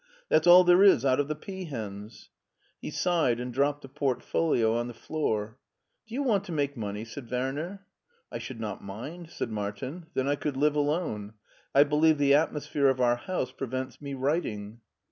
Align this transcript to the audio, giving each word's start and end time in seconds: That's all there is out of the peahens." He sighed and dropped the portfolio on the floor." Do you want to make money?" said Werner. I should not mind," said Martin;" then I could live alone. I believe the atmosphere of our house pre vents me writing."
That's 0.29 0.47
all 0.47 0.63
there 0.63 0.81
is 0.83 1.05
out 1.05 1.19
of 1.19 1.27
the 1.27 1.35
peahens." 1.35 2.29
He 2.81 2.89
sighed 2.89 3.39
and 3.39 3.53
dropped 3.53 3.83
the 3.83 3.87
portfolio 3.87 4.73
on 4.75 4.87
the 4.87 4.95
floor." 4.95 5.59
Do 6.07 6.15
you 6.15 6.23
want 6.23 6.43
to 6.45 6.51
make 6.51 6.75
money?" 6.75 7.05
said 7.05 7.29
Werner. 7.29 7.85
I 8.31 8.39
should 8.39 8.59
not 8.59 8.83
mind," 8.83 9.29
said 9.29 9.51
Martin;" 9.51 10.07
then 10.15 10.27
I 10.27 10.37
could 10.37 10.57
live 10.57 10.75
alone. 10.75 11.33
I 11.75 11.83
believe 11.83 12.17
the 12.17 12.33
atmosphere 12.33 12.87
of 12.87 12.99
our 12.99 13.15
house 13.17 13.51
pre 13.51 13.67
vents 13.67 14.01
me 14.01 14.15
writing." 14.15 14.81